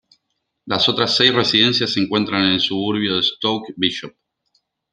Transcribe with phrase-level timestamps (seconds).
[0.65, 4.11] Las otras seis residencias se encuentran en el suburbio de Stoke Bishop.